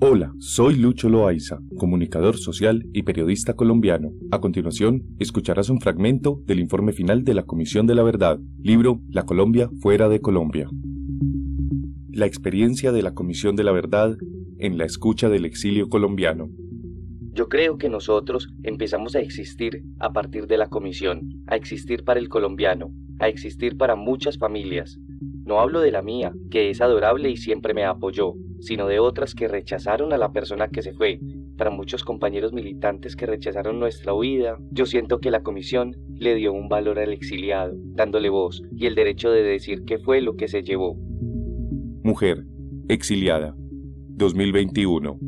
Hola, 0.00 0.32
soy 0.38 0.76
Lucho 0.76 1.10
Loaiza, 1.10 1.58
comunicador 1.76 2.38
social 2.38 2.86
y 2.94 3.02
periodista 3.02 3.52
colombiano. 3.52 4.12
A 4.30 4.40
continuación, 4.40 5.02
escucharás 5.18 5.68
un 5.68 5.78
fragmento 5.78 6.40
del 6.46 6.58
informe 6.58 6.92
final 6.92 7.22
de 7.22 7.34
la 7.34 7.42
Comisión 7.42 7.86
de 7.86 7.94
la 7.94 8.02
Verdad, 8.02 8.40
libro 8.62 9.02
La 9.10 9.24
Colombia 9.24 9.68
fuera 9.82 10.08
de 10.08 10.22
Colombia. 10.22 10.70
La 12.08 12.24
experiencia 12.24 12.92
de 12.92 13.02
la 13.02 13.12
Comisión 13.12 13.56
de 13.56 13.64
la 13.64 13.72
Verdad 13.72 14.16
en 14.58 14.78
la 14.78 14.86
escucha 14.86 15.28
del 15.28 15.44
exilio 15.44 15.90
colombiano. 15.90 16.48
Yo 17.34 17.50
creo 17.50 17.76
que 17.76 17.90
nosotros 17.90 18.48
empezamos 18.62 19.14
a 19.16 19.20
existir 19.20 19.82
a 19.98 20.14
partir 20.14 20.46
de 20.46 20.56
la 20.56 20.70
comisión, 20.70 21.44
a 21.46 21.56
existir 21.56 22.04
para 22.04 22.20
el 22.20 22.30
colombiano, 22.30 22.90
a 23.18 23.28
existir 23.28 23.76
para 23.76 23.96
muchas 23.96 24.38
familias. 24.38 24.98
No 25.44 25.60
hablo 25.60 25.80
de 25.80 25.90
la 25.90 26.00
mía, 26.00 26.32
que 26.50 26.70
es 26.70 26.80
adorable 26.80 27.28
y 27.28 27.36
siempre 27.36 27.74
me 27.74 27.84
apoyó, 27.84 28.34
sino 28.60 28.86
de 28.86 29.00
otras 29.00 29.34
que 29.34 29.48
rechazaron 29.48 30.12
a 30.12 30.18
la 30.18 30.32
persona 30.32 30.68
que 30.68 30.82
se 30.82 30.92
fue. 30.92 31.18
Para 31.56 31.70
muchos 31.70 32.04
compañeros 32.04 32.52
militantes 32.52 33.16
que 33.16 33.26
rechazaron 33.26 33.80
nuestra 33.80 34.14
huida, 34.14 34.58
yo 34.70 34.86
siento 34.86 35.18
que 35.18 35.30
la 35.30 35.42
comisión 35.42 35.96
le 36.14 36.34
dio 36.34 36.52
un 36.52 36.68
valor 36.68 36.98
al 36.98 37.12
exiliado, 37.12 37.74
dándole 37.76 38.28
voz 38.28 38.62
y 38.76 38.86
el 38.86 38.94
derecho 38.94 39.30
de 39.30 39.42
decir 39.42 39.84
qué 39.84 39.98
fue 39.98 40.20
lo 40.20 40.36
que 40.36 40.48
se 40.48 40.62
llevó. 40.62 40.96
Mujer, 42.02 42.44
exiliada, 42.88 43.54
2021. 43.56 45.18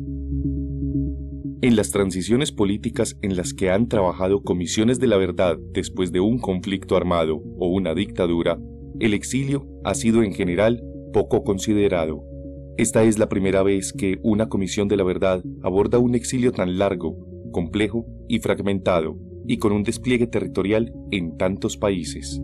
En 1.61 1.77
las 1.77 1.91
transiciones 1.91 2.51
políticas 2.51 3.17
en 3.21 3.37
las 3.37 3.53
que 3.53 3.69
han 3.69 3.87
trabajado 3.87 4.43
comisiones 4.43 4.99
de 4.99 5.07
la 5.07 5.15
verdad 5.15 5.57
después 5.71 6.11
de 6.11 6.19
un 6.19 6.39
conflicto 6.39 6.97
armado 6.97 7.41
o 7.57 7.67
una 7.67 7.95
dictadura, 7.95 8.59
el 8.99 9.13
exilio 9.13 9.65
ha 9.85 9.95
sido 9.95 10.23
en 10.23 10.33
general 10.33 10.83
poco 11.13 11.43
considerado. 11.43 12.32
Esta 12.75 13.03
es 13.03 13.19
la 13.19 13.29
primera 13.29 13.61
vez 13.61 13.93
que 13.93 14.17
una 14.23 14.49
comisión 14.49 14.87
de 14.87 14.97
la 14.97 15.03
verdad 15.03 15.43
aborda 15.61 15.99
un 15.99 16.15
exilio 16.15 16.51
tan 16.51 16.79
largo, 16.79 17.15
complejo 17.51 18.07
y 18.27 18.39
fragmentado, 18.39 19.15
y 19.45 19.57
con 19.57 19.73
un 19.73 19.83
despliegue 19.83 20.25
territorial 20.25 20.91
en 21.11 21.37
tantos 21.37 21.77
países. 21.77 22.41